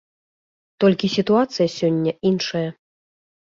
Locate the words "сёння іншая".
1.77-2.67